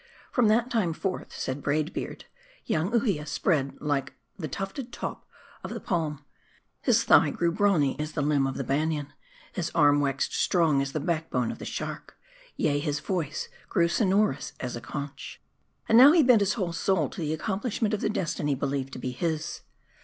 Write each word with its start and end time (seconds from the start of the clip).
"From 0.33 0.47
that 0.47 0.71
time 0.71 0.93
forth," 0.93 1.31
said 1.37 1.61
Braid: 1.61 1.93
Beard, 1.93 2.25
"young 2.65 2.89
Uhia 2.91 3.27
spread 3.27 3.79
like 3.79 4.15
the 4.35 4.47
tufted 4.47 4.91
top 4.91 5.29
of 5.63 5.69
the 5.75 5.79
Palm; 5.79 6.25
his 6.81 7.03
thigh 7.03 7.29
grew 7.29 7.51
brawny 7.51 7.95
as 7.99 8.13
the 8.13 8.23
limb 8.23 8.47
of 8.47 8.57
the 8.57 8.63
Banian; 8.63 9.11
his 9.53 9.69
arm 9.75 9.99
waxed 9.99 10.33
strong 10.33 10.81
as 10.81 10.93
the 10.93 10.99
back 10.99 11.29
bone 11.29 11.51
of 11.51 11.59
the 11.59 11.65
shark;, 11.65 12.17
yea, 12.57 12.79
his 12.79 12.99
voice 12.99 13.47
grew 13.69 13.87
sonorous 13.87 14.53
as 14.59 14.75
a 14.75 14.81
conch." 14.81 15.39
And 15.87 15.99
now 15.99 16.13
he 16.13 16.23
bent 16.23 16.41
his 16.41 16.53
whole 16.53 16.73
soul 16.73 17.07
to 17.09 17.21
the 17.21 17.33
accomplishment 17.35 17.93
of 17.93 18.01
the 18.01 18.09
destiny 18.09 18.55
believed 18.55 18.93
to 18.93 18.97
be 18.99 19.11
his. 19.11 19.61